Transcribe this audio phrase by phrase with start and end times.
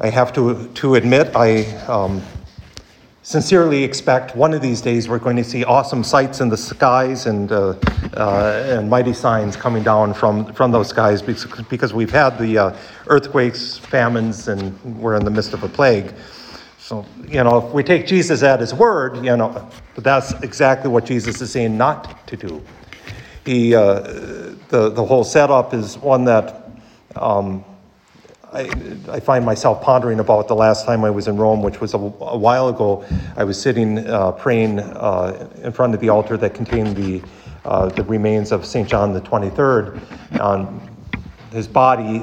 [0.00, 2.22] I have to, to admit, I um,
[3.22, 7.26] sincerely expect one of these days we're going to see awesome sights in the skies
[7.26, 7.74] and, uh,
[8.16, 12.56] uh, and mighty signs coming down from, from those skies because, because we've had the
[12.56, 12.76] uh,
[13.08, 16.14] earthquakes, famines, and we're in the midst of a plague.
[16.78, 21.04] So, you know, if we take Jesus at his word, you know, that's exactly what
[21.04, 22.62] Jesus is saying not to do.
[23.44, 24.00] He, uh,
[24.68, 26.70] the, the whole setup is one that
[27.16, 27.64] um,
[28.52, 28.70] I,
[29.10, 31.98] I, find myself pondering about the last time I was in Rome, which was a,
[31.98, 33.04] a while ago.
[33.36, 37.22] I was sitting uh, praying uh, in front of the altar that contained the,
[37.66, 38.88] uh, the remains of St.
[38.88, 40.40] John the 23rd.
[40.40, 40.80] Um,
[41.52, 42.20] his body,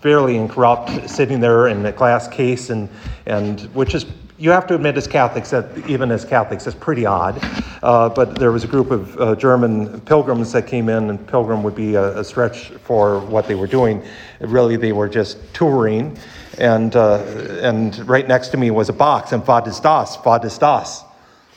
[0.00, 2.88] fairly incorrupt, sitting there in a glass case, and,
[3.26, 4.06] and which is
[4.38, 7.40] you have to admit, as Catholics, that even as Catholics, it's pretty odd.
[7.82, 11.64] Uh, but there was a group of uh, German pilgrims that came in, and pilgrim
[11.64, 14.02] would be a, a, stretch for what they were doing.
[14.40, 16.16] Really, they were just touring.
[16.58, 17.18] And, uh,
[17.62, 20.16] and right next to me was a box, and what is das?
[20.16, 21.02] What is das?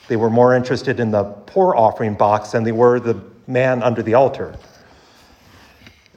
[0.08, 4.02] They were more interested in the poor offering box than they were the man under
[4.02, 4.56] the altar.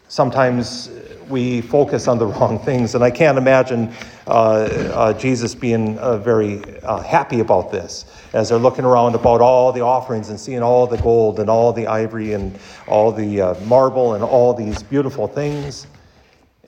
[0.08, 0.89] Sometimes
[1.30, 2.95] we focus on the wrong things.
[2.95, 3.94] And I can't imagine
[4.28, 9.42] uh, uh, Jesus being uh, very uh, happy about this as they're looking around about
[9.42, 13.42] all the offerings and seeing all the gold and all the ivory and all the
[13.42, 15.88] uh, marble and all these beautiful things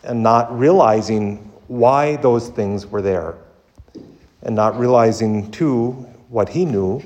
[0.04, 3.36] and not realizing why those things were there.
[4.44, 5.92] And not realizing, too,
[6.30, 7.02] what he knew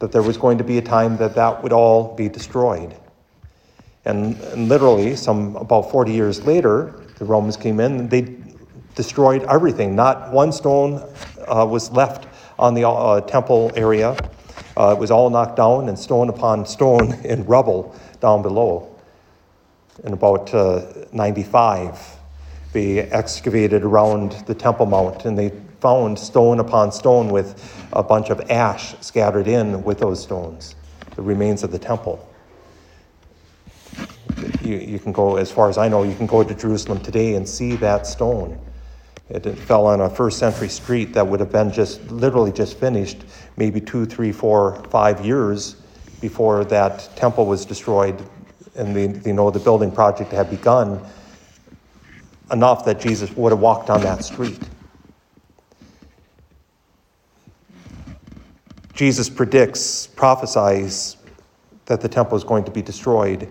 [0.00, 2.96] that there was going to be a time that that would all be destroyed.
[4.04, 8.36] And, and, literally, some about 40 years later, the Romans came in and they
[8.94, 9.94] destroyed everything.
[9.94, 11.02] Not one stone
[11.46, 12.26] uh, was left
[12.58, 14.16] on the uh, temple area.
[14.76, 18.86] Uh, it was all knocked down and stone upon stone in rubble down below.
[20.04, 22.16] In about uh, 95,
[22.72, 28.30] they excavated around the Temple Mount and they found stone upon stone with a bunch
[28.30, 30.74] of ash scattered in with those stones,
[31.16, 32.29] the remains of the temple
[34.70, 37.34] you, you can go, as far as I know, you can go to Jerusalem today
[37.34, 38.58] and see that stone.
[39.28, 42.78] It, it fell on a first century street that would have been just literally just
[42.78, 43.18] finished,
[43.56, 45.76] maybe two, three, four, five years
[46.20, 48.22] before that temple was destroyed
[48.76, 51.04] and the, you know the building project had begun
[52.52, 54.58] enough that Jesus would have walked on that street.
[58.92, 61.16] Jesus predicts, prophesies
[61.86, 63.48] that the temple is going to be destroyed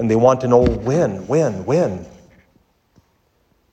[0.00, 2.06] and they want to know when, when, when.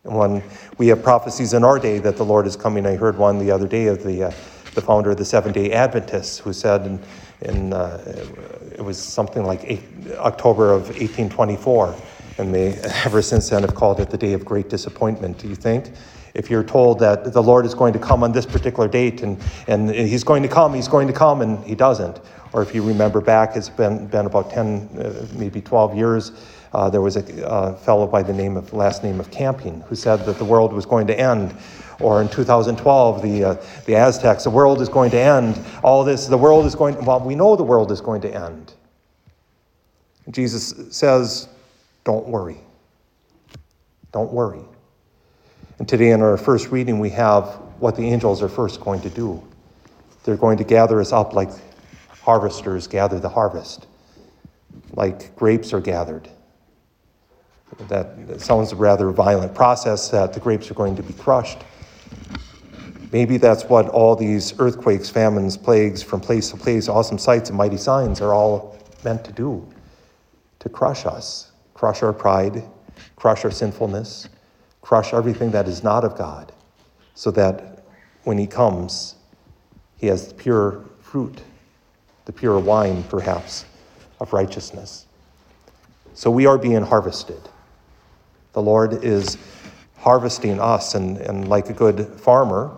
[0.03, 0.43] When
[0.77, 3.49] we have prophecies in our day that the Lord is coming, I heard one the
[3.49, 4.31] other day of the, uh,
[4.75, 7.01] the founder of the Seventh day Adventists who said in,
[7.41, 8.03] in uh,
[8.73, 9.83] it was something like eight,
[10.15, 11.95] October of 1824,
[12.39, 12.73] and they
[13.05, 15.37] ever since then have called it the day of great disappointment.
[15.37, 15.93] Do you think?
[16.33, 19.41] If you're told that the Lord is going to come on this particular date and,
[19.67, 22.19] and he's going to come, he's going to come, and he doesn't,
[22.53, 26.31] or if you remember back, it's been, been about 10, uh, maybe 12 years.
[26.73, 29.95] Uh, there was a uh, fellow by the name of last name of Camping who
[29.95, 31.55] said that the world was going to end.
[31.99, 33.53] Or in 2012, the, uh,
[33.85, 35.59] the Aztecs, the world is going to end.
[35.83, 38.73] All this, the world is going well, we know the world is going to end.
[40.29, 41.47] Jesus says,
[42.03, 42.57] don't worry.
[44.11, 44.61] Don't worry.
[45.79, 47.45] And today in our first reading, we have
[47.79, 49.41] what the angels are first going to do.
[50.23, 51.49] They're going to gather us up like
[52.27, 53.87] harvesters gather the harvest,
[54.95, 56.27] like grapes are gathered.
[57.87, 61.59] That sounds a rather violent process that the grapes are going to be crushed.
[63.13, 67.57] Maybe that's what all these earthquakes, famines, plagues from place to place, awesome sights, and
[67.57, 69.65] mighty signs are all meant to do
[70.59, 72.61] to crush us, crush our pride,
[73.15, 74.27] crush our sinfulness,
[74.81, 76.51] crush everything that is not of God,
[77.15, 77.85] so that
[78.25, 79.15] when He comes,
[79.95, 81.41] He has pure fruit
[82.27, 83.65] the pure wine, perhaps,
[84.19, 85.05] of righteousness.
[86.13, 87.39] So we are being harvested.
[88.51, 89.37] The Lord is
[89.95, 92.75] harvesting us, and, and like a good farmer,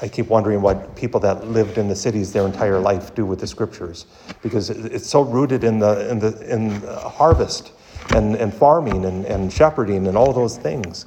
[0.00, 3.40] I keep wondering what people that lived in the cities their entire life do with
[3.40, 4.06] the scriptures,
[4.40, 7.72] because it's so rooted in the, in the, in harvest
[8.12, 11.04] and, and farming and, and shepherding and all those things.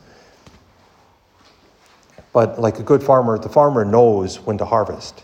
[2.34, 5.24] But like a good farmer, the farmer knows when to harvest.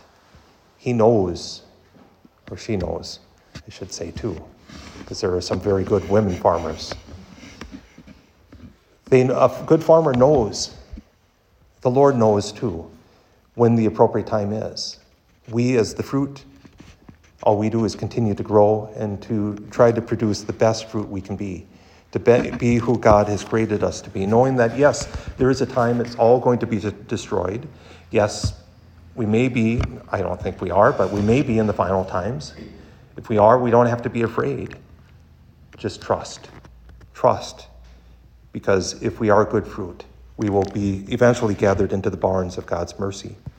[0.84, 1.62] He knows,
[2.50, 3.20] or she knows,
[3.54, 4.36] I should say too,
[4.98, 6.92] because there are some very good women farmers.
[9.06, 10.76] They, a good farmer knows,
[11.80, 12.90] the Lord knows too,
[13.54, 14.98] when the appropriate time is.
[15.48, 16.44] We, as the fruit,
[17.44, 21.08] all we do is continue to grow and to try to produce the best fruit
[21.08, 21.66] we can be,
[22.12, 25.08] to be, be who God has created us to be, knowing that, yes,
[25.38, 26.78] there is a time it's all going to be
[27.08, 27.66] destroyed.
[28.10, 28.60] Yes,
[29.14, 29.80] we may be,
[30.10, 32.54] I don't think we are, but we may be in the final times.
[33.16, 34.76] If we are, we don't have to be afraid.
[35.76, 36.50] Just trust.
[37.12, 37.68] Trust.
[38.52, 40.04] Because if we are good fruit,
[40.36, 43.36] we will be eventually gathered into the barns of God's mercy.